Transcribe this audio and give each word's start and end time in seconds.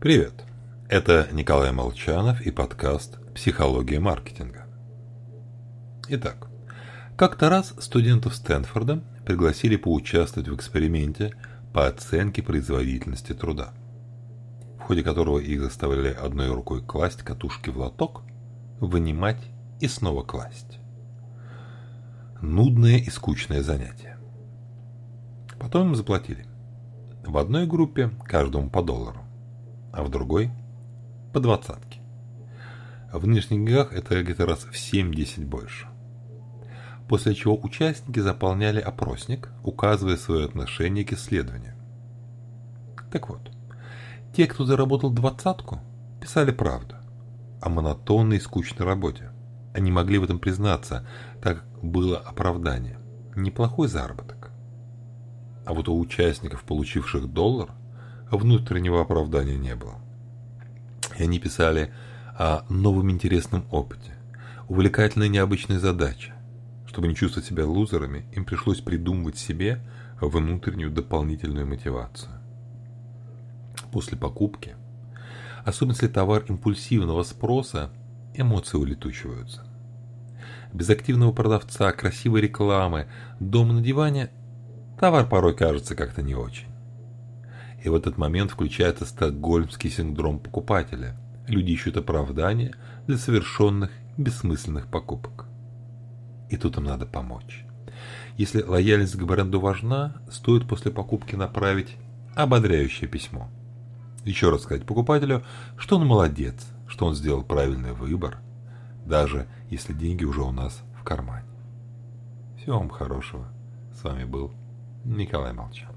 Привет! 0.00 0.44
Это 0.90 1.28
Николай 1.32 1.72
Молчанов 1.72 2.42
и 2.42 2.50
подкаст 2.50 3.18
«Психология 3.34 4.00
маркетинга». 4.00 4.66
Итак, 6.08 6.48
как-то 7.16 7.48
раз 7.48 7.74
студентов 7.78 8.34
Стэнфорда 8.34 9.02
пригласили 9.24 9.76
поучаствовать 9.76 10.48
в 10.48 10.54
эксперименте 10.56 11.32
по 11.72 11.86
оценке 11.86 12.42
производительности 12.42 13.32
труда, 13.32 13.72
в 14.78 14.82
ходе 14.82 15.02
которого 15.02 15.38
их 15.38 15.62
заставляли 15.62 16.12
одной 16.12 16.52
рукой 16.52 16.82
класть 16.82 17.22
катушки 17.22 17.70
в 17.70 17.78
лоток, 17.78 18.22
вынимать 18.80 19.40
и 19.80 19.88
снова 19.88 20.22
класть. 20.22 20.78
Нудное 22.42 22.98
и 22.98 23.08
скучное 23.08 23.62
занятие. 23.62 24.18
Потом 25.58 25.88
им 25.88 25.94
заплатили. 25.94 26.46
В 27.24 27.38
одной 27.38 27.66
группе 27.66 28.10
каждому 28.26 28.68
по 28.68 28.82
доллару, 28.82 29.23
а 29.94 30.02
в 30.02 30.10
другой 30.10 30.50
по 31.32 31.40
двадцатке. 31.40 32.00
В 33.12 33.26
нынешних 33.26 33.64
деньгах 33.64 33.92
это 33.92 34.20
где-то 34.22 34.44
раз 34.44 34.64
в 34.64 34.72
7-10 34.72 35.46
больше. 35.46 35.86
После 37.08 37.34
чего 37.34 37.56
участники 37.62 38.18
заполняли 38.18 38.80
опросник, 38.80 39.50
указывая 39.62 40.16
свое 40.16 40.46
отношение 40.46 41.04
к 41.04 41.12
исследованию. 41.12 41.74
Так 43.12 43.28
вот, 43.28 43.52
те, 44.34 44.48
кто 44.48 44.64
заработал 44.64 45.10
двадцатку, 45.10 45.80
писали 46.20 46.50
правду 46.50 46.96
о 47.60 47.68
монотонной 47.68 48.38
и 48.38 48.40
скучной 48.40 48.84
работе. 48.84 49.30
Они 49.74 49.92
могли 49.92 50.18
в 50.18 50.24
этом 50.24 50.40
признаться, 50.40 51.06
так 51.40 51.64
было 51.82 52.18
оправдание. 52.18 52.98
Неплохой 53.36 53.86
заработок. 53.86 54.50
А 55.64 55.72
вот 55.72 55.88
у 55.88 55.98
участников, 55.98 56.64
получивших 56.64 57.32
доллар, 57.32 57.70
внутреннего 58.30 59.00
оправдания 59.00 59.56
не 59.56 59.74
было. 59.74 59.96
И 61.18 61.22
они 61.22 61.38
писали 61.38 61.92
о 62.36 62.64
новом 62.68 63.10
интересном 63.10 63.64
опыте, 63.70 64.16
увлекательной 64.68 65.28
необычной 65.28 65.78
задаче. 65.78 66.34
Чтобы 66.86 67.08
не 67.08 67.14
чувствовать 67.14 67.48
себя 67.48 67.66
лузерами, 67.66 68.24
им 68.32 68.44
пришлось 68.44 68.80
придумывать 68.80 69.38
себе 69.38 69.80
внутреннюю 70.20 70.90
дополнительную 70.90 71.66
мотивацию. 71.66 72.32
После 73.92 74.16
покупки, 74.16 74.76
особенно 75.64 75.92
если 75.94 76.08
товар 76.08 76.44
импульсивного 76.48 77.22
спроса, 77.22 77.90
эмоции 78.34 78.78
улетучиваются. 78.78 79.64
Без 80.72 80.90
активного 80.90 81.32
продавца, 81.32 81.92
красивой 81.92 82.40
рекламы, 82.40 83.06
дома 83.38 83.74
на 83.74 83.80
диване 83.80 84.30
товар 84.98 85.28
порой 85.28 85.54
кажется 85.54 85.94
как-то 85.94 86.22
не 86.22 86.34
очень. 86.34 86.73
И 87.84 87.88
в 87.90 87.94
этот 87.94 88.16
момент 88.16 88.50
включается 88.50 89.04
стокгольмский 89.04 89.90
синдром 89.90 90.38
покупателя. 90.38 91.16
Люди 91.46 91.72
ищут 91.72 91.98
оправдания 91.98 92.74
для 93.06 93.18
совершенных 93.18 93.90
бессмысленных 94.16 94.86
покупок. 94.86 95.44
И 96.48 96.56
тут 96.56 96.78
им 96.78 96.84
надо 96.84 97.04
помочь. 97.04 97.66
Если 98.38 98.62
лояльность 98.62 99.16
к 99.16 99.22
бренду 99.22 99.60
важна, 99.60 100.14
стоит 100.30 100.66
после 100.66 100.90
покупки 100.90 101.34
направить 101.34 101.96
ободряющее 102.34 103.06
письмо. 103.06 103.50
Еще 104.24 104.48
раз 104.48 104.62
сказать 104.62 104.86
покупателю, 104.86 105.44
что 105.76 105.96
он 105.96 106.06
молодец, 106.06 106.66
что 106.88 107.04
он 107.04 107.14
сделал 107.14 107.42
правильный 107.42 107.92
выбор, 107.92 108.38
даже 109.04 109.46
если 109.68 109.92
деньги 109.92 110.24
уже 110.24 110.40
у 110.40 110.52
нас 110.52 110.82
в 110.98 111.04
кармане. 111.04 111.44
Всего 112.56 112.78
вам 112.78 112.88
хорошего. 112.88 113.46
С 113.94 114.02
вами 114.02 114.24
был 114.24 114.52
Николай 115.04 115.52
Молчан. 115.52 115.94